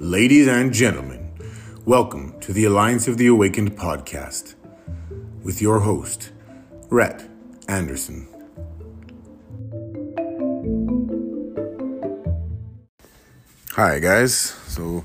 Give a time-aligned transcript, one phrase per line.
[0.00, 1.28] Ladies and gentlemen,
[1.84, 4.54] welcome to the Alliance of the Awakened podcast
[5.42, 6.30] with your host,
[6.88, 7.28] Rhett
[7.66, 8.28] Anderson.
[13.72, 14.34] Hi, guys.
[14.68, 15.04] So,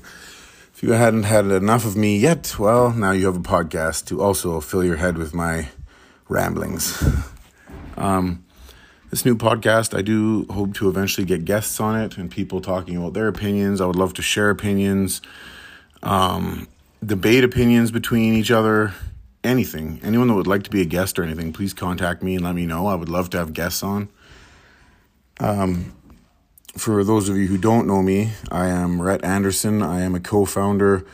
[0.72, 4.22] if you hadn't had enough of me yet, well, now you have a podcast to
[4.22, 5.70] also fill your head with my
[6.28, 7.02] ramblings.
[7.96, 8.44] Um,
[9.14, 12.96] this new podcast, I do hope to eventually get guests on it and people talking
[12.96, 13.80] about their opinions.
[13.80, 15.22] I would love to share opinions,
[16.02, 16.66] um,
[17.06, 18.92] debate opinions between each other,
[19.44, 20.00] anything.
[20.02, 22.56] Anyone that would like to be a guest or anything, please contact me and let
[22.56, 22.88] me know.
[22.88, 24.08] I would love to have guests on.
[25.38, 25.94] Um,
[26.76, 29.80] for those of you who don't know me, I am Rhett Anderson.
[29.80, 31.06] I am a co founder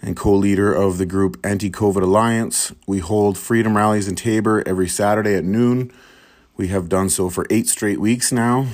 [0.00, 2.72] and co leader of the group Anti COVID Alliance.
[2.86, 5.92] We hold freedom rallies in Taber every Saturday at noon.
[6.62, 8.68] We have done so for eight straight weeks now.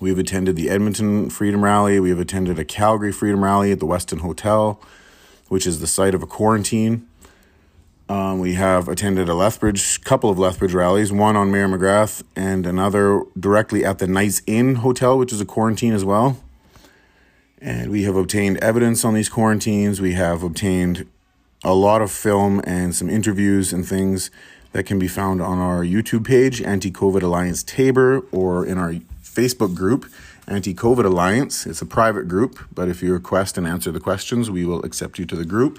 [0.00, 1.98] We've attended the Edmonton Freedom Rally.
[1.98, 4.78] We have attended a Calgary Freedom Rally at the Westin Hotel,
[5.48, 7.08] which is the site of a quarantine.
[8.10, 12.66] Um, we have attended a Lethbridge, couple of Lethbridge rallies, one on Mayor Magrath and
[12.66, 16.38] another directly at the Knights Inn Hotel, which is a quarantine as well.
[17.62, 20.02] And we have obtained evidence on these quarantines.
[20.02, 21.06] We have obtained
[21.64, 24.30] a lot of film and some interviews and things
[24.74, 28.94] that can be found on our YouTube page, Anti COVID Alliance Taber, or in our
[29.22, 30.04] Facebook group,
[30.48, 31.64] Anti COVID Alliance.
[31.64, 35.16] It's a private group, but if you request and answer the questions, we will accept
[35.16, 35.78] you to the group.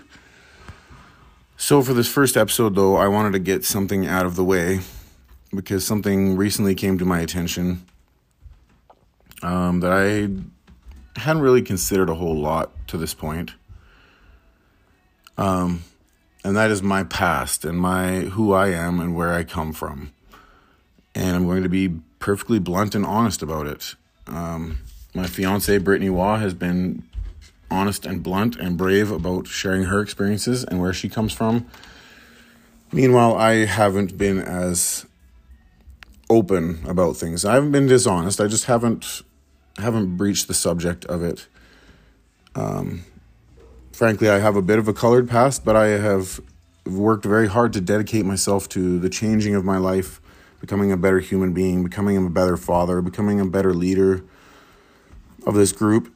[1.58, 4.80] So, for this first episode, though, I wanted to get something out of the way
[5.54, 7.86] because something recently came to my attention
[9.44, 13.52] um, that I hadn't really considered a whole lot to this point.
[15.38, 15.84] Um,
[16.46, 20.14] and that is my past and my who I am and where I come from.
[21.16, 23.96] And I'm going to be perfectly blunt and honest about it.
[24.28, 24.78] Um,
[25.16, 27.02] my fiance Brittany Waugh has been
[27.72, 31.66] honest and blunt and brave about sharing her experiences and where she comes from.
[32.92, 35.08] Meanwhile, I haven't been as
[36.30, 37.44] open about things.
[37.44, 38.40] I haven't been dishonest.
[38.40, 39.24] I just haven't
[39.80, 41.48] haven't breached the subject of it.
[42.54, 43.04] Um,
[43.96, 46.42] frankly, I have a bit of a colored past, but I have
[46.86, 50.20] worked very hard to dedicate myself to the changing of my life,
[50.60, 54.24] becoming a better human being, becoming a better father, becoming a better leader
[55.48, 56.14] of this group,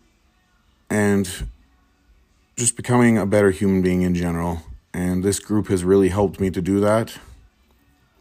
[0.89, 1.47] and
[2.57, 4.63] just becoming a better human being in general.
[4.93, 7.17] And this group has really helped me to do that.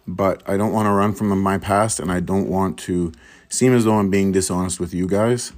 [0.07, 3.13] But I don't want to run from my past, and I don't want to
[3.49, 5.53] seem as though I'm being dishonest with you guys.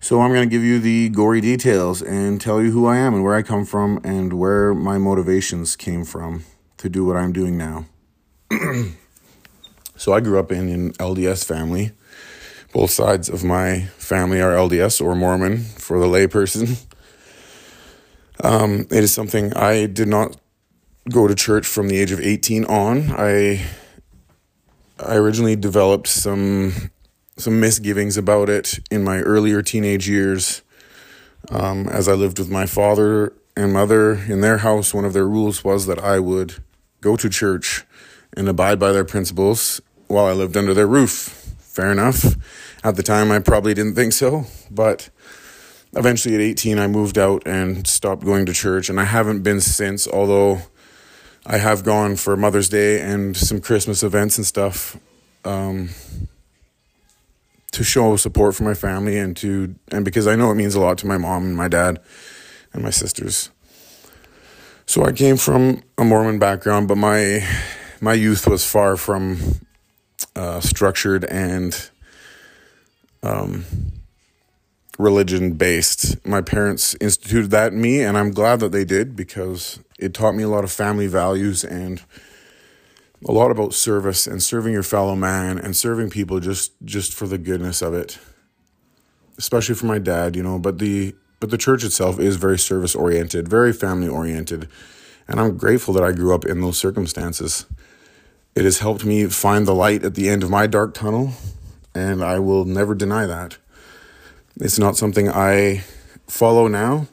[0.00, 3.14] So I'm going to give you the gory details and tell you who I am
[3.14, 6.44] and where I come from and where my motivations came from
[6.76, 7.86] to do what I'm doing now.
[9.96, 11.92] so I grew up in an LDS family.
[12.72, 16.84] Both sides of my family are LDS or Mormon for the layperson.
[18.40, 20.36] Um, it is something I did not
[21.10, 23.10] go to church from the age of 18 on.
[23.10, 23.66] I
[25.04, 26.92] I originally developed some
[27.38, 30.62] some misgivings about it in my earlier teenage years.
[31.50, 35.26] Um, as I lived with my father and mother in their house, one of their
[35.26, 36.56] rules was that I would
[37.00, 37.84] go to church
[38.36, 41.54] and abide by their principles while I lived under their roof.
[41.58, 42.34] Fair enough.
[42.84, 45.10] At the time, I probably didn't think so, but
[45.96, 49.60] eventually at 18, I moved out and stopped going to church, and I haven't been
[49.60, 50.62] since, although
[51.46, 54.96] I have gone for Mother's Day and some Christmas events and stuff.
[55.44, 55.90] Um,
[57.78, 60.80] to show support for my family and to and because I know it means a
[60.80, 62.00] lot to my mom and my dad
[62.72, 63.50] and my sisters.
[64.84, 67.46] So I came from a Mormon background, but my
[68.00, 69.60] my youth was far from
[70.34, 71.88] uh, structured and
[73.22, 73.64] um,
[74.98, 76.26] religion based.
[76.26, 80.34] My parents instituted that in me, and I'm glad that they did because it taught
[80.34, 82.02] me a lot of family values and
[83.26, 87.26] a lot about service and serving your fellow man and serving people just just for
[87.26, 88.18] the goodness of it.
[89.36, 92.94] Especially for my dad you know but the but the church itself is very service
[92.94, 94.68] oriented very family oriented.
[95.26, 97.66] And i'm grateful that i grew up in those circumstances.
[98.54, 101.32] It has helped me find the light at the end of my dark tunnel
[101.94, 103.58] and i will never deny that.
[104.60, 105.84] It's not something i
[106.26, 107.08] follow now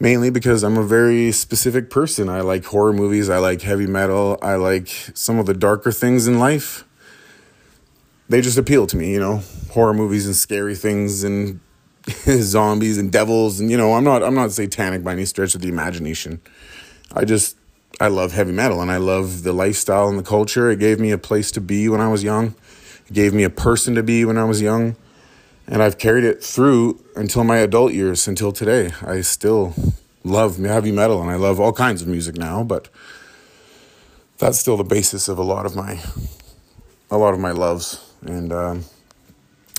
[0.00, 2.28] mainly because I'm a very specific person.
[2.28, 6.26] I like horror movies, I like heavy metal, I like some of the darker things
[6.26, 6.84] in life.
[8.28, 11.60] They just appeal to me, you know, horror movies and scary things and
[12.26, 15.60] zombies and devils and you know, I'm not I'm not satanic by any stretch of
[15.60, 16.40] the imagination.
[17.12, 17.56] I just
[18.00, 20.70] I love heavy metal and I love the lifestyle and the culture.
[20.70, 22.54] It gave me a place to be when I was young.
[23.06, 24.96] It gave me a person to be when I was young.
[25.66, 28.92] And I've carried it through until my adult years, until today.
[29.02, 29.74] I still
[30.22, 32.88] love heavy metal and I love all kinds of music now, but
[34.38, 36.00] that's still the basis of a lot of my
[37.10, 38.12] a lot of my loves.
[38.22, 38.84] And um,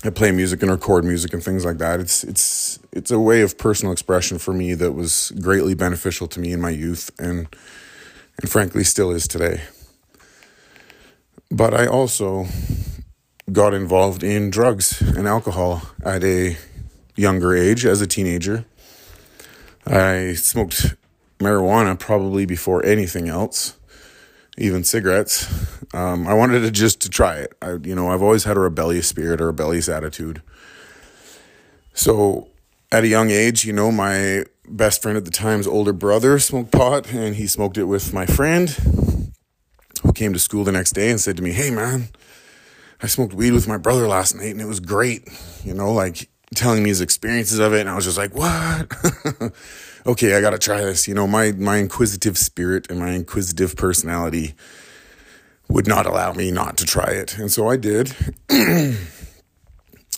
[0.04, 2.00] I play music and record music and things like that.
[2.00, 6.40] It's it's it's a way of personal expression for me that was greatly beneficial to
[6.40, 7.48] me in my youth and
[8.40, 9.62] and frankly still is today.
[11.52, 12.46] But I also
[13.52, 16.58] got involved in drugs and alcohol at a
[17.16, 18.66] younger age as a teenager.
[19.86, 20.96] I smoked
[21.40, 23.78] marijuana probably before anything else
[24.58, 25.48] even cigarettes.
[25.94, 27.54] Um, I wanted to just to try it.
[27.62, 30.42] I, you know, I've always had a rebellious spirit or a rebellious attitude.
[31.94, 32.48] So
[32.92, 36.72] at a young age, you know, my best friend at the time's older brother smoked
[36.72, 38.70] pot, and he smoked it with my friend,
[40.04, 42.10] who came to school the next day and said to me, "Hey, man."
[43.06, 45.30] I smoked weed with my brother last night and it was great.
[45.64, 47.82] You know, like telling me his experiences of it.
[47.82, 49.54] And I was just like, what?
[50.08, 51.08] okay, I got to try this.
[51.08, 54.56] You know, my, my inquisitive spirit and my inquisitive personality
[55.70, 57.38] would not allow me not to try it.
[57.38, 58.16] And so I did.
[58.50, 58.98] and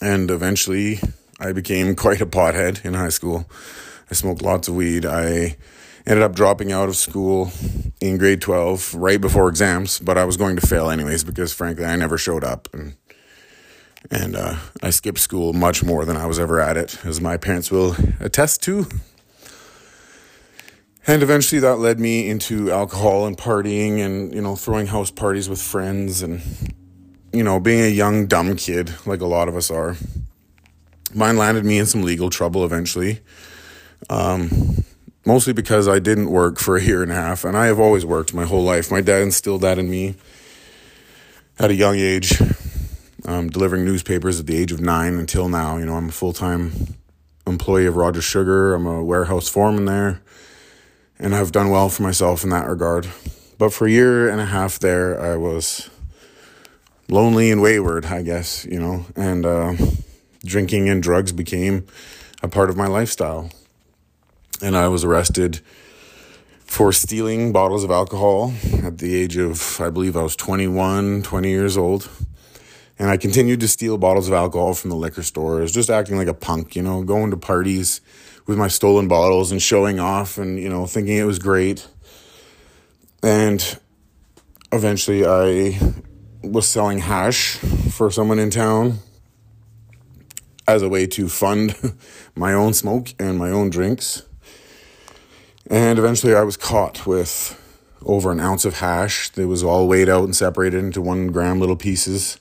[0.02, 1.02] eventually
[1.42, 3.50] I became quite a pothead in high school.
[4.10, 5.06] I smoked lots of weed.
[5.06, 5.58] I
[6.08, 7.52] ended up dropping out of school
[8.00, 11.86] in grade 12 right before exams, but I was going to fail anyways because frankly
[11.86, 12.96] I never showed up and
[14.10, 17.36] and uh, I skipped school much more than I was ever at it, as my
[17.36, 18.88] parents will attest to.
[21.06, 25.50] And eventually that led me into alcohol and partying and, you know, throwing house parties
[25.50, 26.42] with friends and,
[27.34, 29.98] you know, being a young, dumb kid, like a lot of us are.
[31.14, 33.20] Mine landed me in some legal trouble eventually.
[34.10, 34.84] Um,
[35.28, 38.06] mostly because I didn't work for a year and a half, and I have always
[38.06, 38.90] worked my whole life.
[38.90, 40.16] My dad instilled that in me
[41.60, 42.42] at a young age
[43.26, 45.76] um, delivering newspapers at the age of nine until now.
[45.76, 46.96] You know, I'm a full time
[47.46, 48.74] employee of Rogers Sugar.
[48.74, 50.22] I'm a warehouse foreman there,
[51.20, 53.10] and I've done well for myself in that regard.
[53.58, 55.90] But for a year and a half there, I was
[57.10, 59.74] lonely and wayward, I guess, you know, and uh,
[60.46, 61.86] drinking and drugs became
[62.42, 63.50] a part of my lifestyle.
[64.62, 65.60] And I was arrested
[66.66, 71.50] for stealing bottles of alcohol at the age of, I believe I was 21, 20
[71.50, 72.10] years old.
[73.00, 76.28] And I continued to steal bottles of alcohol from the liquor stores, just acting like
[76.28, 78.02] a punk, you know, going to parties
[78.48, 81.88] with my stolen bottles and showing off and, you know, thinking it was great.
[83.22, 83.80] And
[84.72, 85.80] eventually I
[86.42, 89.00] was selling hash for someone in town
[90.68, 91.76] as a way to fund
[92.36, 94.27] my own smoke and my own drinks.
[95.70, 97.62] And eventually I was caught with
[98.06, 99.32] over an ounce of hash.
[99.36, 102.40] It was all weighed out and separated into one gram little pieces.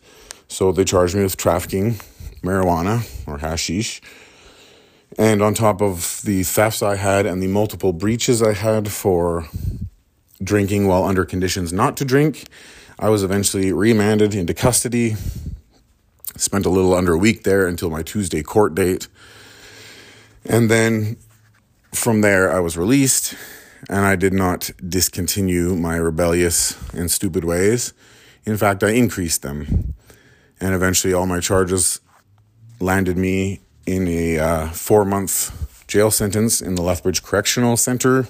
[0.49, 1.95] So they charged me with trafficking
[2.43, 4.01] marijuana or hashish.
[5.19, 9.49] And on top of the thefts I had and the multiple breaches I had for
[10.43, 12.45] drinking while under conditions not to drink,
[12.99, 15.17] I was eventually remanded into custody.
[16.37, 19.09] Spent a little under a week there until my Tuesday court date.
[20.45, 21.17] And then
[21.97, 23.35] from there, I was released
[23.89, 27.93] and I did not discontinue my rebellious and stupid ways.
[28.45, 29.95] In fact, I increased them
[30.61, 32.01] and eventually all my charges
[32.81, 38.29] landed me in a uh, four month jail sentence in the Lethbridge Correctional Center.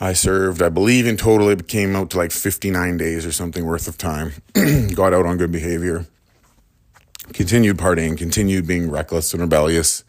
[0.00, 3.64] I served, I believe in total, it came out to like 59 days or something
[3.64, 4.32] worth of time.
[4.94, 6.06] Got out on good behavior.
[7.32, 10.04] Continued partying, continued being reckless and rebellious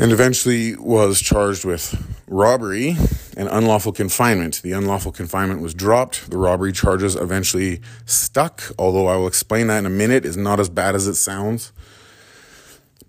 [0.00, 1.94] and eventually was charged with
[2.26, 2.96] robbery
[3.36, 4.62] and unlawful confinement.
[4.62, 6.30] The unlawful confinement was dropped.
[6.30, 10.24] The robbery charges eventually stuck, although I will explain that in a minute.
[10.24, 11.70] It's not as bad as it sounds.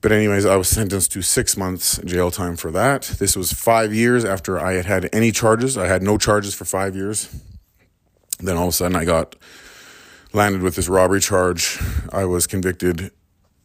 [0.02, 3.04] But, anyways, I was sentenced to six months jail time for that.
[3.20, 5.78] This was five years after I had had any charges.
[5.78, 7.34] I had no charges for five years.
[8.40, 9.38] Then all of a sudden, I got
[10.34, 11.80] landed with this robbery charge.
[12.12, 13.12] I was convicted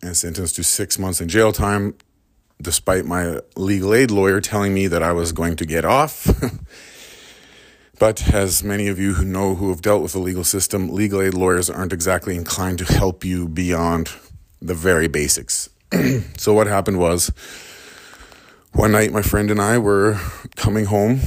[0.00, 1.94] and sentenced to six months in jail time
[2.60, 6.28] despite my legal aid lawyer telling me that I was going to get off.
[7.98, 11.20] but as many of you who know who have dealt with the legal system, legal
[11.20, 14.10] aid lawyers aren't exactly inclined to help you beyond
[14.60, 15.68] the very basics.
[16.36, 17.30] so what happened was
[18.72, 20.18] one night my friend and I were
[20.56, 21.20] coming home.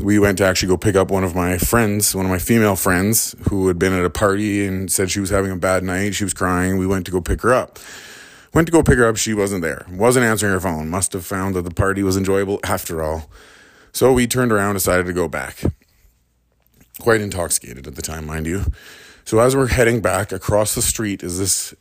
[0.00, 2.76] We went to actually go pick up one of my friends, one of my female
[2.76, 6.14] friends who had been at a party and said she was having a bad night.
[6.14, 6.78] She was crying.
[6.78, 7.78] We went to go pick her up.
[8.52, 9.16] Went to go pick her up.
[9.16, 9.86] She wasn't there.
[9.90, 10.88] Wasn't answering her phone.
[10.88, 13.30] Must have found that the party was enjoyable after all.
[13.92, 15.62] So we turned around, decided to go back.
[17.00, 18.64] Quite intoxicated at the time, mind you.
[19.24, 21.74] So as we're heading back across the street is this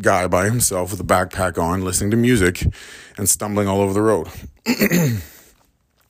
[0.00, 2.62] guy by himself with a backpack on, listening to music
[3.16, 4.28] and stumbling all over the road.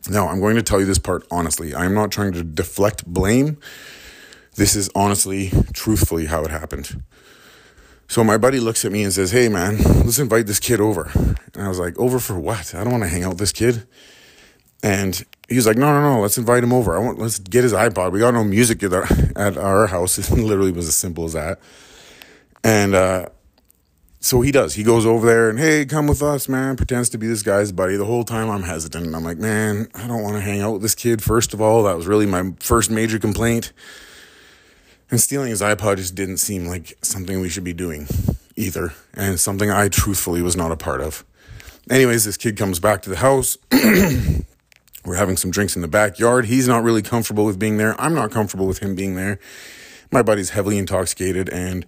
[0.09, 1.75] now, I'm going to tell you this part honestly.
[1.75, 3.59] I'm not trying to deflect blame.
[4.57, 7.03] This is honestly, truthfully how it happened.
[8.09, 11.11] So my buddy looks at me and says, Hey man, let's invite this kid over.
[11.15, 12.75] And I was like, Over for what?
[12.75, 13.87] I don't want to hang out with this kid.
[14.83, 16.97] And he's like, No, no, no, let's invite him over.
[16.97, 18.13] I want let's get his iPod.
[18.13, 20.19] We got no music at our, at our house.
[20.31, 21.59] It literally was as simple as that.
[22.63, 23.29] And uh,
[24.21, 24.75] so he does.
[24.75, 26.77] He goes over there and, hey, come with us, man.
[26.77, 27.97] Pretends to be this guy's buddy.
[27.97, 29.07] The whole time I'm hesitant.
[29.07, 31.23] And I'm like, man, I don't want to hang out with this kid.
[31.23, 33.73] First of all, that was really my first major complaint.
[35.11, 38.09] And stealing his iPod just didn't seem like something we should be doing
[38.57, 41.25] either, and something I truthfully was not a part of.
[41.89, 43.57] Anyways, this kid comes back to the house.
[45.05, 46.47] We're having some drinks in the backyard.
[46.47, 47.99] He's not really comfortable with being there.
[48.01, 49.39] I'm not comfortable with him being there.
[50.11, 51.87] My buddy's heavily intoxicated and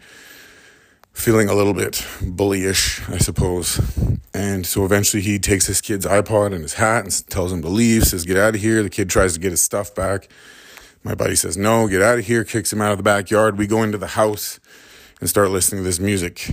[1.13, 3.81] feeling a little bit bullyish, I suppose.
[4.33, 7.69] And so eventually he takes his kid's iPod and his hat and tells him to
[7.69, 8.85] leave, says, Get out of here.
[8.85, 10.29] The kid tries to get his stuff back.
[11.09, 13.57] My buddy says, No, get out of here, kicks him out of the backyard.
[13.57, 14.61] We go into the house
[15.21, 16.51] and start listening to this music.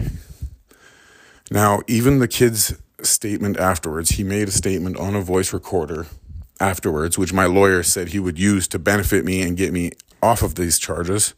[1.51, 6.07] Now, even the kid's statement afterwards, he made a statement on a voice recorder
[6.61, 9.91] afterwards, which my lawyer said he would use to benefit me and get me
[10.23, 11.33] off of these charges,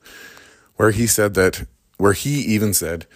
[0.76, 1.66] where he said that,
[1.98, 3.08] where he even said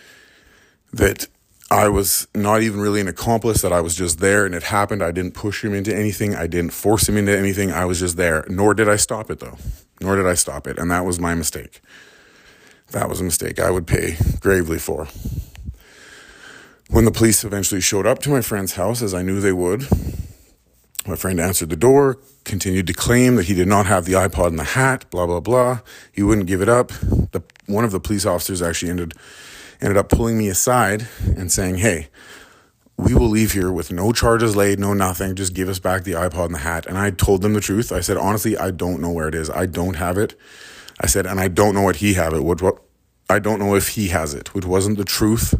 [0.91, 1.27] that
[1.69, 5.03] I was not even really an accomplice, that I was just there and it happened.
[5.03, 6.35] I didn't push him into anything.
[6.35, 7.71] I didn't force him into anything.
[7.71, 8.43] I was just there.
[8.49, 9.57] Nor did I stop it though.
[10.01, 10.77] Nor did I stop it.
[10.77, 11.81] And that was my mistake.
[12.91, 15.07] That was a mistake I would pay gravely for.
[16.89, 19.87] When the police eventually showed up to my friend's house, as I knew they would,
[21.07, 24.49] my friend answered the door, continued to claim that he did not have the iPod
[24.49, 25.79] in the hat, blah, blah, blah.
[26.11, 26.89] He wouldn't give it up.
[26.89, 29.13] The, one of the police officers actually ended
[29.81, 32.09] ended up pulling me aside and saying, Hey,
[32.97, 35.35] we will leave here with no charges laid, no nothing.
[35.35, 36.85] Just give us back the iPod and the hat.
[36.85, 37.91] And I told them the truth.
[37.91, 39.49] I said, honestly, I don't know where it is.
[39.49, 40.35] I don't have it.
[40.99, 42.43] I said, and I don't know what he have it.
[42.43, 42.81] What, what
[43.29, 45.55] I don't know if he has it, which wasn't the truth.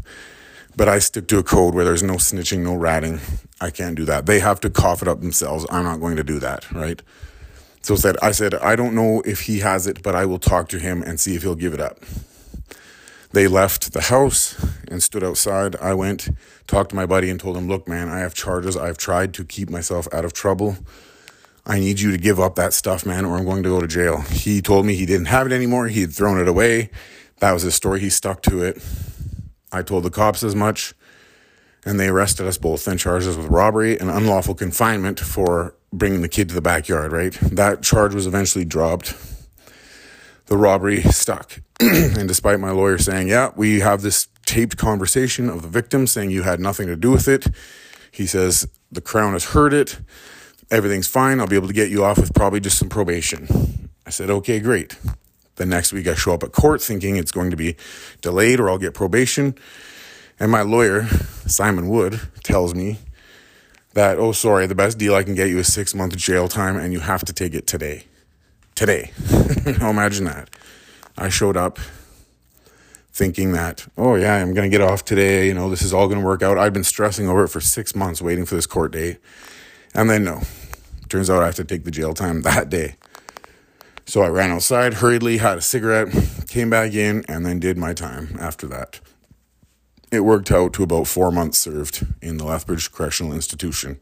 [0.75, 3.19] But I stick to a code where there's no snitching, no ratting.
[3.59, 4.25] I can't do that.
[4.25, 5.65] They have to cough it up themselves.
[5.69, 7.01] I'm not going to do that, right?
[7.81, 10.69] So said I said I don't know if he has it, but I will talk
[10.69, 11.99] to him and see if he'll give it up.
[13.33, 15.75] They left the house and stood outside.
[15.77, 16.29] I went,
[16.71, 18.75] talked to my buddy, and told him, Look, man, I have charges.
[18.75, 20.77] I've tried to keep myself out of trouble.
[21.65, 23.87] I need you to give up that stuff, man, or I'm going to go to
[23.87, 24.21] jail.
[24.21, 25.87] He told me he didn't have it anymore.
[25.87, 26.89] He had thrown it away.
[27.39, 27.99] That was his story.
[27.99, 28.81] He stuck to it.
[29.71, 30.93] I told the cops as much,
[31.85, 36.21] and they arrested us both and charged us with robbery and unlawful confinement for bringing
[36.21, 37.33] the kid to the backyard, right?
[37.41, 39.13] That charge was eventually dropped.
[40.45, 41.61] The robbery stuck.
[41.79, 46.29] and despite my lawyer saying, yeah, we have this taped conversation of the victim saying
[46.29, 47.47] you had nothing to do with it,
[48.11, 49.97] he says, the Crown has heard it.
[50.69, 51.39] Everything's fine.
[51.39, 53.89] I'll be able to get you off with probably just some probation.
[54.05, 54.97] I said, okay, great.
[55.55, 57.77] The next week I show up at court thinking it's going to be
[58.21, 59.55] delayed or I'll get probation.
[60.37, 61.07] And my lawyer,
[61.47, 62.97] Simon Wood, tells me
[63.93, 66.75] that, oh, sorry, the best deal I can get you is six months jail time
[66.75, 68.03] and you have to take it today.
[68.75, 69.13] Today.
[69.79, 70.49] imagine that.
[71.17, 71.79] I showed up
[73.13, 75.47] thinking that, oh, yeah, I'm going to get off today.
[75.47, 76.57] You know, this is all going to work out.
[76.57, 79.17] I've been stressing over it for six months waiting for this court date.
[79.93, 80.41] And then, no.
[81.09, 82.95] Turns out I have to take the jail time that day.
[84.05, 86.13] So I ran outside hurriedly, had a cigarette,
[86.47, 88.99] came back in, and then did my time after that.
[90.11, 93.99] It worked out to about four months served in the Lethbridge Correctional Institution.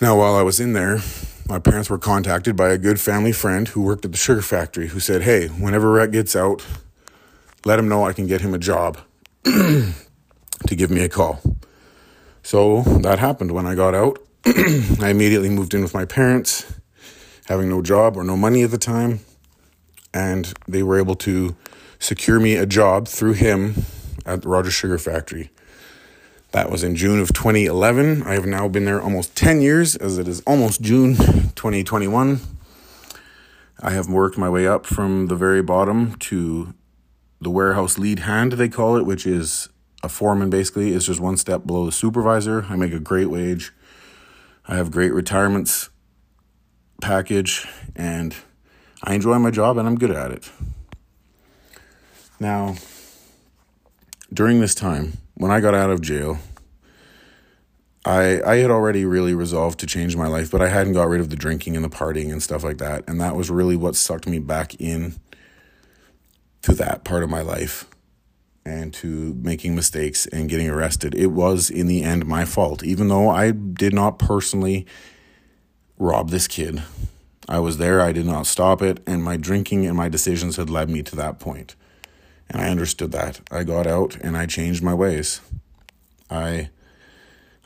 [0.00, 0.98] Now, while I was in there,
[1.48, 4.88] my parents were contacted by a good family friend who worked at the sugar factory
[4.88, 6.64] who said, Hey, whenever Rhett gets out,
[7.64, 8.98] let him know I can get him a job
[9.44, 9.94] to
[10.68, 11.40] give me a call.
[12.42, 14.18] So that happened when I got out.
[14.46, 16.72] I immediately moved in with my parents,
[17.46, 19.20] having no job or no money at the time.
[20.12, 21.56] And they were able to
[21.98, 23.84] secure me a job through him
[24.26, 25.50] at the Rogers Sugar Factory.
[26.50, 28.24] That was in June of 2011.
[28.24, 32.40] I have now been there almost 10 years, as it is almost June 2021.
[33.80, 36.74] I have worked my way up from the very bottom to
[37.42, 39.68] the warehouse lead hand, they call it, which is
[40.02, 42.66] a foreman basically, is just one step below the supervisor.
[42.68, 43.72] I make a great wage.
[44.66, 45.90] I have great retirements
[47.00, 48.34] package, and
[49.02, 50.50] I enjoy my job and I'm good at it.
[52.38, 52.76] Now,
[54.32, 56.38] during this time, when I got out of jail,
[58.04, 61.20] I I had already really resolved to change my life, but I hadn't got rid
[61.20, 63.96] of the drinking and the partying and stuff like that, and that was really what
[63.96, 65.16] sucked me back in
[66.62, 67.86] to that part of my life.
[68.64, 71.14] and to making mistakes and getting arrested.
[71.16, 74.86] It was, in the end, my fault, even though I did not personally
[75.98, 76.82] rob this kid.
[77.48, 80.70] I was there, I did not stop it, and my drinking and my decisions had
[80.70, 81.74] led me to that point.
[82.48, 83.40] And I understood that.
[83.50, 85.40] I got out and I changed my ways.
[86.30, 86.70] I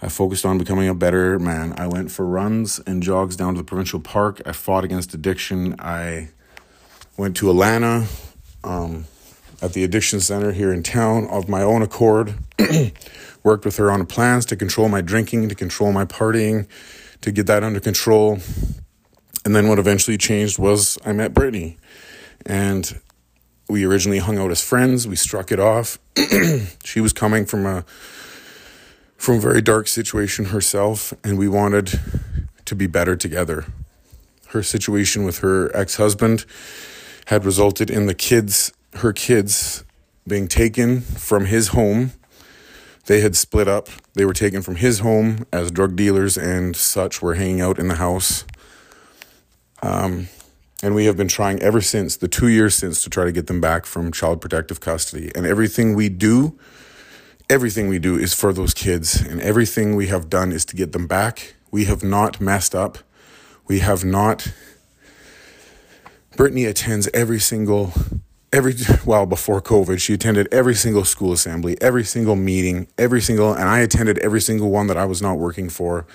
[0.00, 1.75] I focused on becoming a better man.
[1.79, 4.41] I went for runs and jogs down to the provincial park.
[4.47, 5.75] I fought against addiction.
[5.79, 6.31] I
[7.17, 8.07] went to Alana
[8.66, 9.06] um,
[9.62, 12.35] at the addiction center here in town of my own accord.
[13.42, 16.66] Worked with her on plans to control my drinking, to control my partying,
[17.20, 18.38] to get that under control.
[19.44, 21.78] And then what eventually changed was I met Brittany.
[22.44, 23.00] And
[23.68, 25.06] we originally hung out as friends.
[25.06, 25.99] We struck it off.
[26.85, 27.85] she was coming from a
[29.16, 31.99] from a very dark situation herself, and we wanted
[32.66, 33.64] to be better together.
[34.49, 36.44] Her situation with her ex husband
[37.26, 39.85] had resulted in the kids, her kids,
[40.26, 42.12] being taken from his home.
[43.06, 43.88] They had split up.
[44.14, 47.88] They were taken from his home as drug dealers and such were hanging out in
[47.88, 48.45] the house.
[49.83, 50.28] Um,
[50.83, 53.47] and we have been trying ever since, the two years since, to try to get
[53.47, 55.30] them back from child protective custody.
[55.35, 56.59] And everything we do
[57.49, 60.92] everything we do is for those kids, and everything we have done is to get
[60.92, 61.54] them back.
[61.71, 62.99] We have not messed up.
[63.66, 64.52] We have not.
[66.37, 67.93] Brittany attends every single,
[68.52, 68.75] every,
[69.05, 73.69] well, before COVID, she attended every single school assembly, every single meeting, every single, and
[73.69, 76.07] I attended every single one that I was not working for.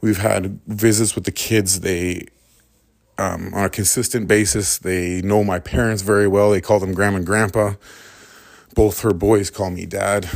[0.00, 1.80] We've had visits with the kids.
[1.80, 2.26] They,
[3.18, 6.50] um, on a consistent basis, they know my parents very well.
[6.50, 7.74] They call them grandma and grandpa
[8.74, 10.28] both her boys call me dad.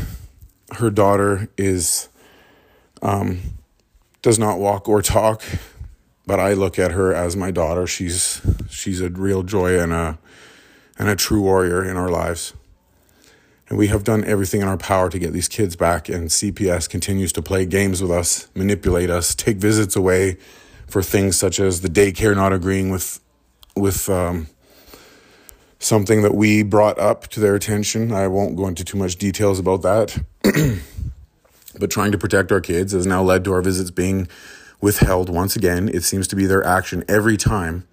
[0.73, 2.09] Her daughter is
[3.03, 3.41] um,
[4.23, 5.43] does not walk or talk,
[6.27, 7.87] but I look at her as my daughter.
[7.87, 10.19] She's she's a real joy and a
[10.99, 12.53] and a true warrior in our lives.
[13.69, 16.89] And we have done everything in our power to get these kids back, and CPS
[16.89, 20.37] continues to play games with us, manipulate us, take visits away
[20.87, 23.21] for things such as the daycare not agreeing with
[23.77, 24.47] with um,
[25.79, 28.13] something that we brought up to their attention.
[28.13, 30.23] I won't go into too much details about that.
[31.79, 34.29] but trying to protect our kids has now led to our visits being
[34.81, 35.89] withheld once again.
[35.89, 37.87] It seems to be their action every time.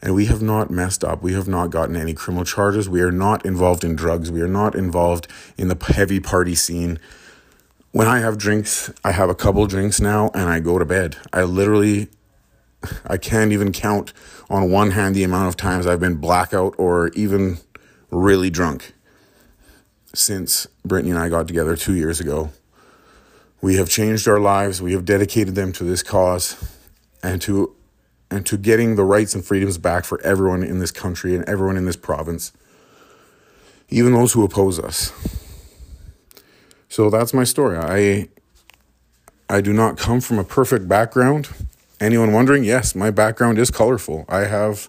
[0.00, 1.22] And we have not messed up.
[1.22, 2.88] We have not gotten any criminal charges.
[2.88, 4.30] We are not involved in drugs.
[4.30, 7.00] We are not involved in the heavy party scene.
[7.90, 11.16] When I have drinks, I have a couple drinks now and I go to bed.
[11.32, 12.08] I literally
[13.06, 14.12] I can't even count
[14.48, 17.58] on one hand the amount of times I've been blackout or even
[18.10, 18.92] really drunk
[20.14, 22.50] since Brittany and I got together two years ago.
[23.60, 24.80] We have changed our lives.
[24.80, 26.56] We have dedicated them to this cause
[27.22, 27.74] and to
[28.30, 31.76] and to getting the rights and freedoms back for everyone in this country and everyone
[31.76, 32.52] in this province,
[33.88, 35.12] even those who oppose us.
[36.88, 37.78] So that's my story.
[37.78, 38.28] I
[39.48, 41.48] I do not come from a perfect background
[42.00, 44.24] anyone wondering, yes, my background is colorful.
[44.28, 44.88] I have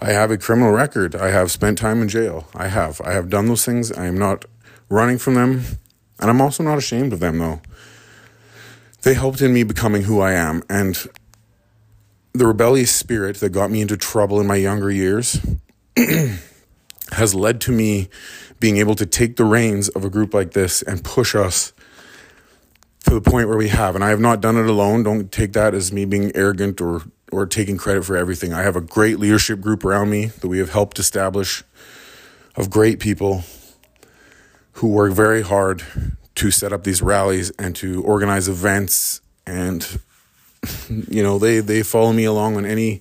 [0.00, 1.16] I have a criminal record.
[1.16, 2.46] I have spent time in jail.
[2.54, 3.00] I have.
[3.00, 3.90] I have done those things.
[3.90, 4.44] I am not
[4.88, 5.64] running from them,
[6.20, 7.60] and I'm also not ashamed of them though.
[9.02, 10.96] They helped in me becoming who I am, and
[12.32, 15.40] the rebellious spirit that got me into trouble in my younger years
[17.12, 18.08] has led to me
[18.60, 21.72] being able to take the reins of a group like this and push us
[23.04, 23.94] to the point where we have.
[23.94, 25.02] And I have not done it alone.
[25.02, 28.54] Don't take that as me being arrogant or or taking credit for everything.
[28.54, 31.62] I have a great leadership group around me that we have helped establish
[32.56, 33.44] of great people
[34.72, 35.84] who work very hard
[36.38, 40.00] to set up these rallies and to organize events and
[41.08, 43.00] you know they they follow me along on any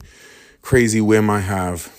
[0.62, 1.94] crazy whim I have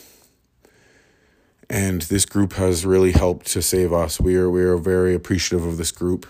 [1.71, 5.67] and this group has really helped to save us we are we are very appreciative
[5.67, 6.27] of this group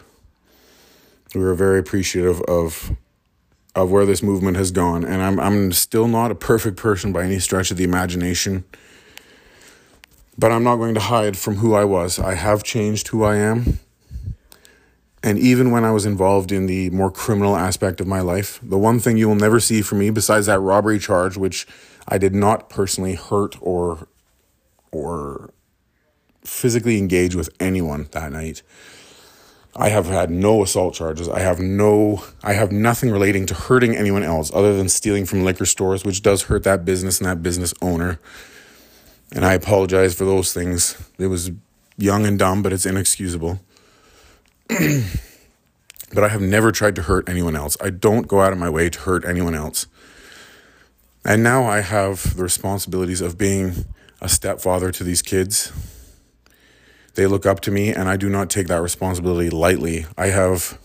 [1.35, 2.97] we are very appreciative of
[3.79, 5.05] of where this movement has gone.
[5.05, 8.65] And I'm I'm still not a perfect person by any stretch of the imagination.
[10.37, 12.19] But I'm not going to hide from who I was.
[12.19, 13.81] I have changed who I am.
[15.23, 18.79] And even when I was involved in the more criminal aspect of my life, the
[18.79, 21.67] one thing you will never see from me, besides that robbery charge, which
[22.07, 24.07] I did not personally hurt or
[24.91, 25.51] or
[26.45, 28.63] physically engage with anyone that night,
[29.77, 31.29] I have had no assault charges.
[31.29, 35.45] I have no, I have nothing relating to hurting anyone else other than stealing from
[35.45, 38.19] liquor stores, which does hurt that business and that business owner.
[39.33, 41.01] And I apologize for those things.
[41.19, 41.53] It was
[41.97, 43.61] young and dumb, but it's inexcusable.
[46.15, 47.77] but I have never tried to hurt anyone else.
[47.81, 49.87] I don't go out of my way to hurt anyone else.
[51.25, 53.87] And now I have the responsibilities of being
[54.21, 55.73] a stepfather to these kids
[57.15, 60.07] They look up to me, and I do not take that responsibility lightly.
[60.17, 60.79] I have.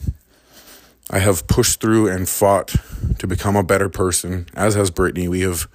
[1.12, 2.76] I have pushed through and fought
[3.20, 5.28] to become a better person, as has Brittany.
[5.28, 5.68] We have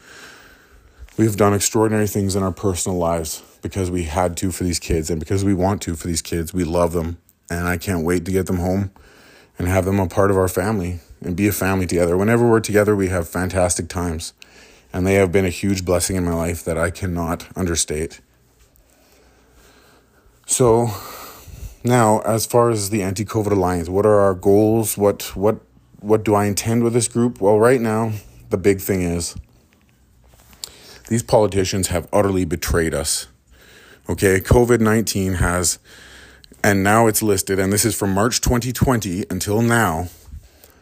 [1.19, 4.81] we have done extraordinary things in our personal lives because we had to for these
[4.81, 6.55] kids and because we want to for these kids.
[6.55, 7.19] We love them,
[7.51, 8.91] and I can't wait to get them home
[9.59, 12.17] and have them a part of our family and be a family together.
[12.17, 14.33] Whenever we're together, we have fantastic times,
[14.93, 18.21] and they have been a huge blessing in my life that I cannot understate.
[20.47, 20.91] So,
[21.85, 24.97] now as far as the anti-COVID alliance, what are our goals?
[24.97, 25.61] What what
[26.01, 27.41] what do I intend with this group?
[27.41, 28.13] Well, right now,
[28.51, 29.35] the big thing is
[31.09, 33.27] these politicians have utterly betrayed us.
[34.09, 35.79] Okay, COVID 19 has,
[36.63, 40.09] and now it's listed, and this is from March 2020 until now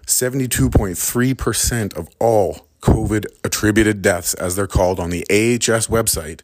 [0.06, 6.42] 72.3% of all COVID attributed deaths, as they're called on the AHS website,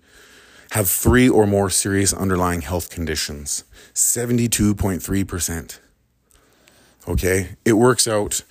[0.73, 3.64] have three or more serious underlying health conditions.
[3.95, 5.79] 72.3%.
[7.09, 8.42] Okay, it works out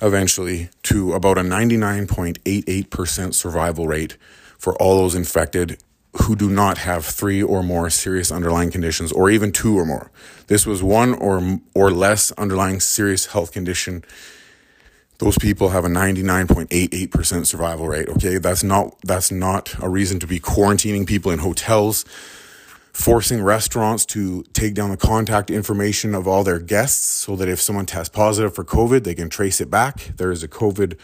[0.00, 4.16] eventually to about a 99.88% survival rate
[4.58, 5.82] for all those infected
[6.22, 10.10] who do not have three or more serious underlying conditions or even two or more.
[10.46, 14.04] This was one or or less underlying serious health condition.
[15.18, 18.38] Those people have a 99.88% survival rate, okay?
[18.38, 22.04] That's not that's not a reason to be quarantining people in hotels,
[22.92, 27.60] forcing restaurants to take down the contact information of all their guests so that if
[27.60, 30.12] someone tests positive for COVID, they can trace it back.
[30.16, 30.96] There is a COVID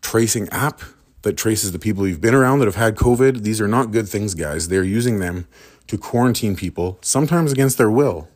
[0.00, 0.80] tracing app
[1.24, 3.42] that traces the people you've been around that have had COVID.
[3.42, 4.68] These are not good things, guys.
[4.68, 5.48] They're using them
[5.88, 8.28] to quarantine people, sometimes against their will,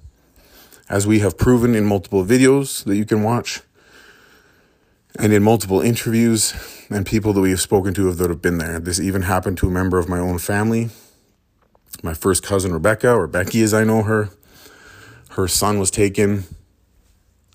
[0.88, 3.60] as we have proven in multiple videos that you can watch
[5.18, 6.54] and in multiple interviews
[6.90, 8.80] and people that we have spoken to that have been there.
[8.80, 10.88] This even happened to a member of my own family,
[12.02, 14.30] my first cousin Rebecca, or Becky as I know her.
[15.30, 16.44] Her son was taken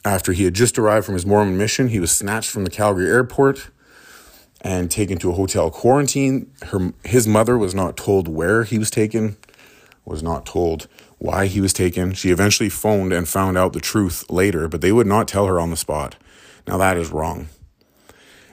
[0.06, 1.88] after he had just arrived from his Mormon mission.
[1.88, 3.70] He was snatched from the Calgary airport
[4.64, 6.52] and taken to a hotel quarantine.
[6.64, 9.38] Her his mother was not told where he was taken,
[10.06, 12.14] was not told why he was taken.
[12.14, 15.60] She eventually phoned and found out the truth later, but they would not tell her
[15.60, 16.16] on the spot.
[16.68, 17.50] Now that is wrong.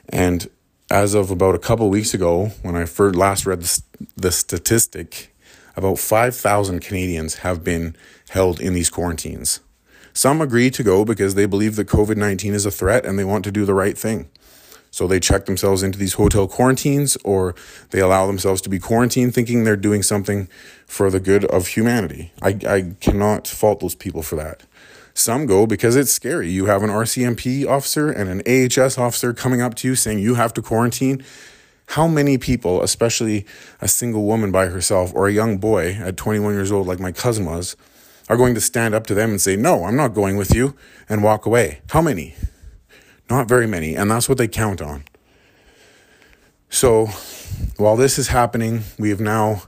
[0.09, 0.49] And
[0.89, 3.81] as of about a couple weeks ago, when I first last read the,
[4.17, 5.33] the statistic,
[5.77, 7.95] about 5,000 Canadians have been
[8.29, 9.61] held in these quarantines.
[10.13, 13.23] Some agree to go because they believe that COVID 19 is a threat and they
[13.23, 14.29] want to do the right thing.
[14.91, 17.55] So they check themselves into these hotel quarantines or
[17.91, 20.49] they allow themselves to be quarantined thinking they're doing something
[20.85, 22.33] for the good of humanity.
[22.41, 24.63] I, I cannot fault those people for that.
[25.13, 26.49] Some go because it's scary.
[26.49, 30.35] You have an RCMP officer and an AHS officer coming up to you saying you
[30.35, 31.23] have to quarantine.
[31.87, 33.45] How many people, especially
[33.81, 37.11] a single woman by herself or a young boy at 21 years old, like my
[37.11, 37.75] cousin was,
[38.29, 40.75] are going to stand up to them and say, No, I'm not going with you,
[41.09, 41.81] and walk away?
[41.89, 42.35] How many?
[43.31, 45.05] Not very many, and that's what they count on.
[46.69, 47.05] So,
[47.77, 49.63] while this is happening, we have now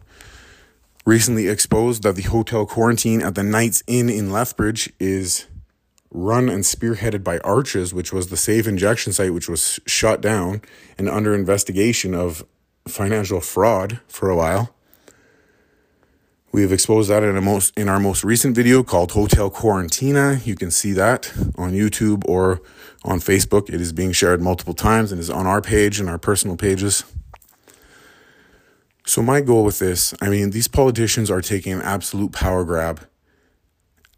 [1.06, 5.45] recently exposed that the hotel quarantine at the Knights Inn in Lethbridge is
[6.12, 10.62] run and spearheaded by Arches, which was the safe injection site, which was shut down
[10.97, 12.45] and under investigation of
[12.86, 14.76] financial fraud for a while.
[16.54, 20.46] We have exposed that in, most, in our most recent video called Hotel Quarantina.
[20.46, 22.62] You can see that on YouTube or
[23.04, 23.70] on Facebook.
[23.70, 27.06] It is being shared multiple times and is on our page and our personal pages.
[29.08, 33.02] So, my goal with this I mean, these politicians are taking an absolute power grab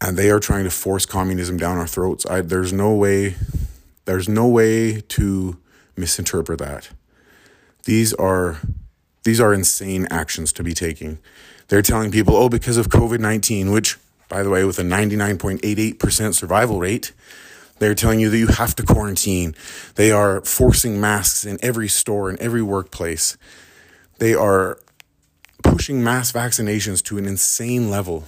[0.02, 2.26] and they are trying to force communism down our throats.
[2.26, 3.36] I, there's no way,
[4.04, 5.56] there's no way to
[5.96, 6.90] misinterpret that.
[7.84, 8.60] These are,
[9.24, 11.18] these are insane actions to be taking.
[11.68, 13.98] They're telling people, oh, because of COVID 19, which,
[14.28, 17.12] by the way, with a 99.88% survival rate,
[17.78, 19.54] they're telling you that you have to quarantine.
[19.96, 23.36] They are forcing masks in every store, in every workplace.
[24.18, 24.78] They are
[25.62, 28.24] pushing mass vaccinations to an insane level.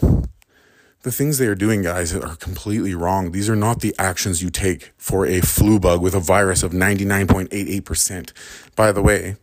[1.02, 3.30] The things they are doing, guys, are completely wrong.
[3.32, 6.72] These are not the actions you take for a flu bug with a virus of
[6.72, 8.32] 99.88%.
[8.74, 9.36] By the way,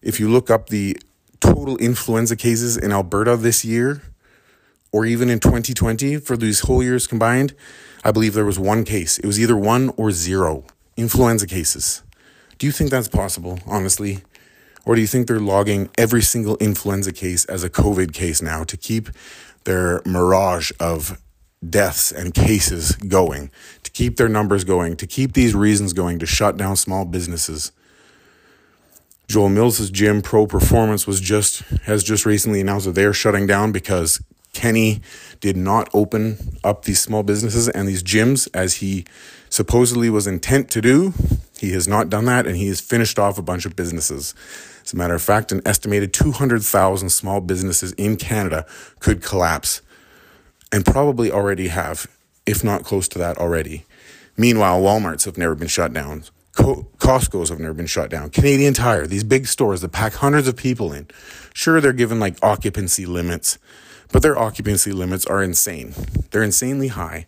[0.00, 0.96] if you look up the
[1.40, 4.02] total influenza cases in Alberta this year,
[4.92, 7.54] or even in 2020 for these whole years combined,
[8.04, 9.18] I believe there was one case.
[9.18, 10.64] It was either one or zero
[10.96, 12.02] influenza cases.
[12.58, 14.22] Do you think that's possible, honestly?
[14.84, 18.64] Or do you think they're logging every single influenza case as a COVID case now
[18.64, 19.10] to keep
[19.64, 21.20] their mirage of
[21.68, 23.50] deaths and cases going,
[23.82, 27.70] to keep their numbers going, to keep these reasons going to shut down small businesses?
[29.28, 33.72] Joel Mills's gym Pro Performance was just has just recently announced that they're shutting down
[33.72, 34.22] because
[34.54, 35.02] Kenney
[35.40, 39.04] did not open up these small businesses and these gyms as he
[39.50, 41.12] supposedly was intent to do.
[41.58, 44.34] He has not done that and he has finished off a bunch of businesses.
[44.82, 48.64] As a matter of fact, an estimated 200,000 small businesses in Canada
[48.98, 49.82] could collapse
[50.72, 52.06] and probably already have,
[52.46, 53.84] if not close to that already.
[54.38, 56.24] Meanwhile, Walmarts have never been shut down.
[56.58, 58.30] Costco's have never been shut down.
[58.30, 61.06] Canadian Tire, these big stores that pack hundreds of people in.
[61.54, 63.58] Sure, they're given like occupancy limits,
[64.12, 65.94] but their occupancy limits are insane.
[66.30, 67.26] They're insanely high.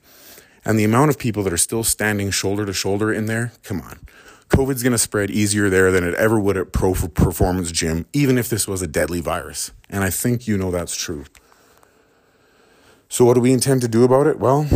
[0.65, 3.81] And the amount of people that are still standing shoulder to shoulder in there, come
[3.81, 4.01] on.
[4.49, 8.37] COVID's going to spread easier there than it ever would at Pro Performance Gym, even
[8.37, 9.71] if this was a deadly virus.
[9.89, 11.25] And I think you know that's true.
[13.09, 14.39] So, what do we intend to do about it?
[14.39, 14.67] Well,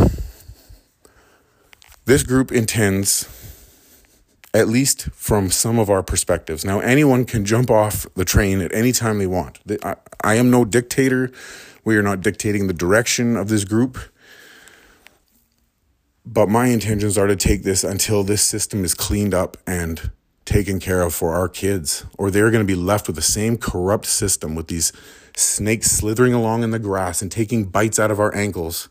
[2.05, 3.27] this group intends,
[4.55, 6.63] at least from some of our perspectives.
[6.63, 9.59] Now, anyone can jump off the train at any time they want.
[9.83, 11.29] I, I am no dictator.
[11.83, 13.97] We are not dictating the direction of this group.
[16.25, 20.09] But my intentions are to take this until this system is cleaned up and
[20.45, 23.57] taken care of for our kids, or they're going to be left with the same
[23.57, 24.93] corrupt system with these
[25.35, 28.87] snakes slithering along in the grass and taking bites out of our ankles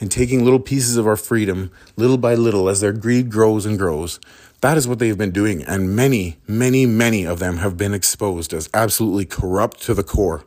[0.00, 3.78] and taking little pieces of our freedom little by little as their greed grows and
[3.78, 4.20] grows.
[4.60, 8.52] That is what they've been doing, and many, many, many of them have been exposed
[8.52, 10.44] as absolutely corrupt to the core.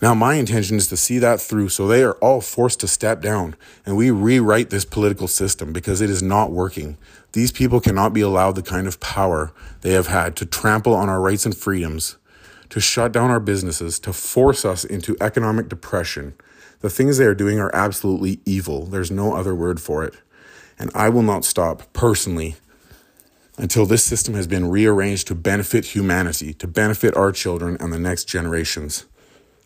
[0.00, 3.22] Now, my intention is to see that through so they are all forced to step
[3.22, 3.56] down
[3.86, 6.98] and we rewrite this political system because it is not working.
[7.32, 11.08] These people cannot be allowed the kind of power they have had to trample on
[11.08, 12.16] our rights and freedoms,
[12.68, 16.34] to shut down our businesses, to force us into economic depression.
[16.80, 18.84] The things they are doing are absolutely evil.
[18.84, 20.16] There's no other word for it.
[20.78, 22.56] And I will not stop personally
[23.56, 27.98] until this system has been rearranged to benefit humanity, to benefit our children and the
[27.98, 29.04] next generations.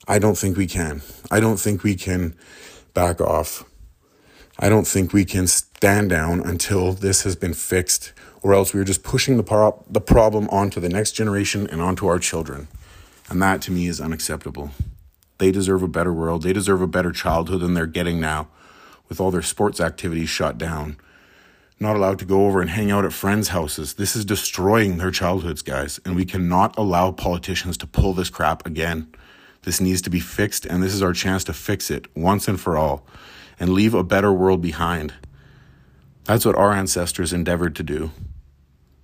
[0.06, 1.02] I don't think we can.
[1.30, 2.34] I don't think we can
[2.94, 3.64] back off.
[4.58, 8.84] I don't think we can stand down until this has been fixed, or else we're
[8.84, 12.68] just pushing the, pro- the problem onto the next generation and onto our children.
[13.30, 14.70] And that to me is unacceptable.
[15.38, 16.42] They deserve a better world.
[16.42, 18.48] They deserve a better childhood than they're getting now,
[19.08, 20.96] with all their sports activities shut down.
[21.80, 23.94] Not allowed to go over and hang out at friends' houses.
[23.94, 26.00] This is destroying their childhoods, guys.
[26.04, 29.08] And we cannot allow politicians to pull this crap again.
[29.62, 32.60] This needs to be fixed, and this is our chance to fix it once and
[32.60, 33.06] for all
[33.60, 35.14] and leave a better world behind.
[36.24, 38.10] That's what our ancestors endeavored to do.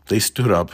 [0.06, 0.70] They stood up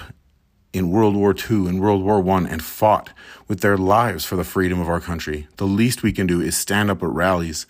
[0.73, 3.11] in World War II and World War I and fought
[3.49, 5.49] with their lives for the freedom of our country.
[5.57, 7.67] The least we can do is stand up at rallies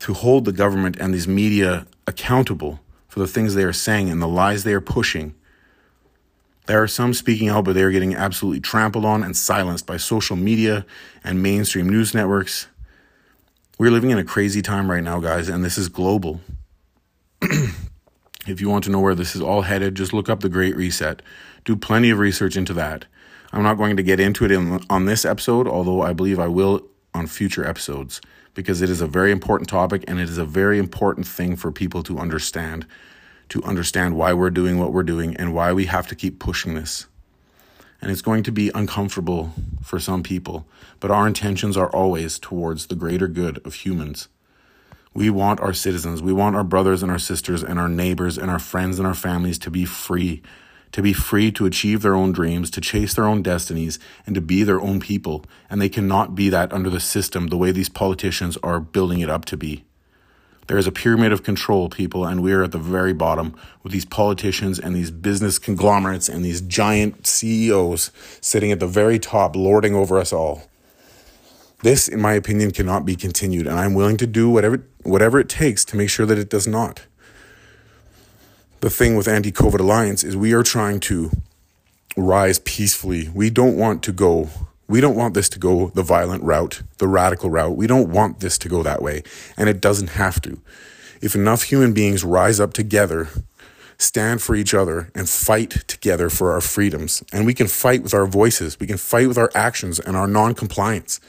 [0.00, 4.20] to hold the government and these media accountable for the things they are saying and
[4.20, 5.34] the lies they are pushing
[6.70, 9.96] there are some speaking out, but they are getting absolutely trampled on and silenced by
[9.96, 10.86] social media
[11.24, 12.68] and mainstream news networks.
[13.76, 16.40] We're living in a crazy time right now, guys, and this is global.
[17.42, 20.76] if you want to know where this is all headed, just look up the Great
[20.76, 21.22] Reset.
[21.64, 23.04] Do plenty of research into that.
[23.52, 26.46] I'm not going to get into it in, on this episode, although I believe I
[26.46, 28.20] will on future episodes,
[28.54, 31.70] because it is a very important topic and it is a very important thing for
[31.70, 32.86] people to understand
[33.50, 36.74] to understand why we're doing what we're doing and why we have to keep pushing
[36.74, 37.06] this.
[38.00, 40.66] And it's going to be uncomfortable for some people,
[41.00, 44.28] but our intentions are always towards the greater good of humans.
[45.12, 48.50] We want our citizens, we want our brothers and our sisters and our neighbors and
[48.50, 50.40] our friends and our families to be free,
[50.92, 54.40] to be free to achieve their own dreams, to chase their own destinies, and to
[54.40, 55.44] be their own people.
[55.68, 59.30] And they cannot be that under the system the way these politicians are building it
[59.30, 59.84] up to be.
[60.66, 63.92] There is a pyramid of control, people, and we are at the very bottom with
[63.92, 69.56] these politicians and these business conglomerates and these giant CEOs sitting at the very top,
[69.56, 70.68] lording over us all.
[71.82, 75.48] This, in my opinion, cannot be continued, and I'm willing to do whatever whatever it
[75.48, 77.06] takes to make sure that it does not.
[78.80, 81.30] The thing with Anti COVID Alliance is we are trying to
[82.16, 83.28] rise peacefully.
[83.28, 84.48] We don't want to go
[84.88, 87.76] we don't want this to go the violent route, the radical route.
[87.76, 89.22] We don't want this to go that way.
[89.56, 90.60] And it doesn't have to.
[91.20, 93.28] If enough human beings rise up together,
[93.98, 98.14] stand for each other, and fight together for our freedoms, and we can fight with
[98.14, 101.20] our voices, we can fight with our actions and our non compliance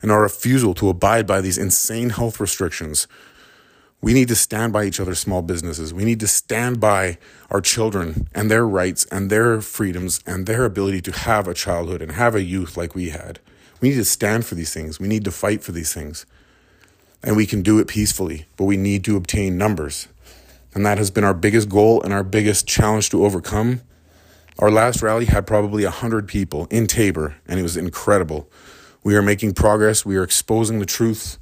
[0.00, 3.06] and our refusal to abide by these insane health restrictions
[4.02, 5.92] we need to stand by each other's small businesses.
[5.92, 7.18] We need to stand by
[7.50, 12.00] our children and their rights and their freedoms and their ability to have a childhood
[12.00, 13.40] and have a youth like we had.
[13.80, 14.98] We need to stand for these things.
[14.98, 16.24] We need to fight for these things.
[17.22, 20.08] And we can do it peacefully, but we need to obtain numbers.
[20.74, 23.82] And that has been our biggest goal and our biggest challenge to overcome.
[24.58, 28.48] Our last rally had probably 100 people in Taber, and it was incredible.
[29.02, 30.06] We are making progress.
[30.06, 31.38] We are exposing the truth.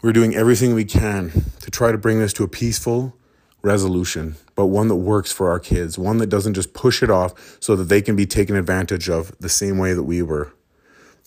[0.00, 3.16] We're doing everything we can to try to bring this to a peaceful
[3.62, 7.56] resolution, but one that works for our kids, one that doesn't just push it off
[7.58, 10.52] so that they can be taken advantage of the same way that we were.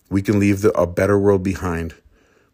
[0.10, 1.95] We can leave the, a better world behind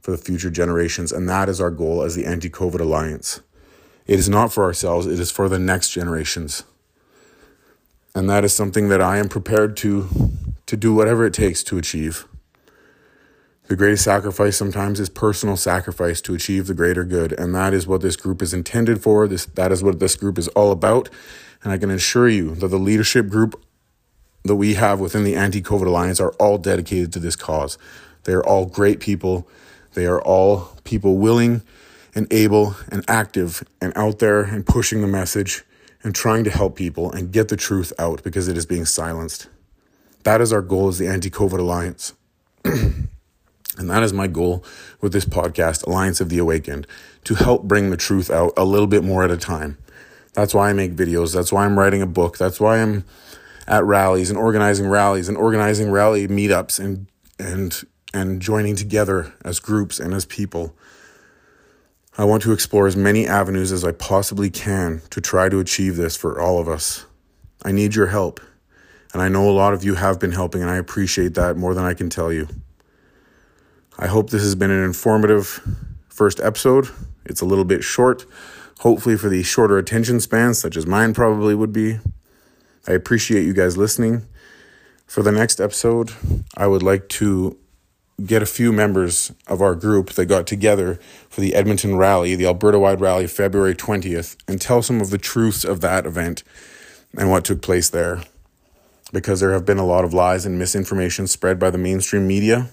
[0.01, 3.41] for the future generations, and that is our goal as the Anti COVID Alliance.
[4.07, 6.63] It is not for ourselves, it is for the next generations.
[8.15, 10.09] And that is something that I am prepared to,
[10.65, 12.25] to do whatever it takes to achieve.
[13.67, 17.33] The greatest sacrifice sometimes is personal sacrifice to achieve the greater good.
[17.33, 19.27] And that is what this group is intended for.
[19.27, 21.09] This, that is what this group is all about.
[21.63, 23.61] And I can assure you that the leadership group
[24.45, 27.77] that we have within the Anti COVID Alliance are all dedicated to this cause.
[28.23, 29.49] They are all great people.
[29.95, 31.61] They are all people willing
[32.15, 35.65] and able and active and out there and pushing the message
[36.03, 39.49] and trying to help people and get the truth out because it is being silenced.
[40.23, 42.13] That is our goal as the Anti COVID Alliance.
[43.77, 44.63] And that is my goal
[45.01, 46.87] with this podcast, Alliance of the Awakened,
[47.25, 49.77] to help bring the truth out a little bit more at a time.
[50.33, 51.33] That's why I make videos.
[51.33, 52.37] That's why I'm writing a book.
[52.37, 53.05] That's why I'm
[53.67, 57.07] at rallies and organizing rallies and organizing rally meetups and
[57.39, 60.75] and and joining together as groups and as people.
[62.17, 65.97] I want to explore as many avenues as I possibly can to try to achieve
[65.97, 67.05] this for all of us.
[67.63, 68.39] I need your help.
[69.13, 71.73] And I know a lot of you have been helping, and I appreciate that more
[71.73, 72.47] than I can tell you.
[73.99, 75.59] I hope this has been an informative
[76.07, 76.89] first episode.
[77.25, 78.25] It's a little bit short,
[78.81, 81.99] hopefully, for the shorter attention spans, such as mine probably would be.
[82.87, 84.27] I appreciate you guys listening.
[85.07, 86.11] For the next episode,
[86.55, 87.57] I would like to
[88.23, 92.45] get a few members of our group that got together for the Edmonton Rally, the
[92.45, 96.43] Alberta Wide Rally, February 20th, and tell some of the truths of that event
[97.17, 98.21] and what took place there.
[99.11, 102.69] Because there have been a lot of lies and misinformation spread by the mainstream media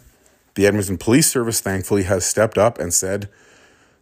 [0.54, 3.28] the Edmonton Police Service, thankfully, has stepped up and said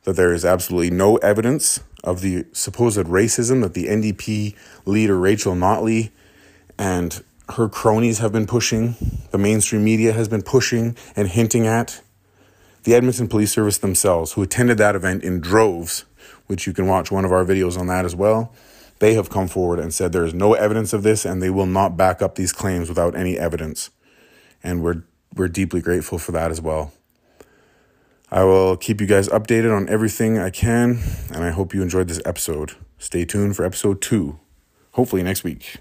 [0.04, 5.54] that there is absolutely no evidence of the supposed racism that the NDP leader Rachel
[5.54, 6.10] Notley
[6.78, 8.96] and her cronies have been pushing,
[9.30, 12.02] the mainstream media has been pushing and hinting at.
[12.84, 16.04] The Edmonton Police Service themselves, who attended that event in droves,
[16.46, 18.52] which you can watch one of our videos on that as well,
[18.98, 21.66] they have come forward and said there is no evidence of this and they will
[21.66, 23.90] not back up these claims without any evidence.
[24.62, 25.02] And we're
[25.34, 26.92] we're deeply grateful for that as well.
[28.30, 32.08] I will keep you guys updated on everything I can, and I hope you enjoyed
[32.08, 32.72] this episode.
[32.98, 34.38] Stay tuned for episode two,
[34.92, 35.76] hopefully next week.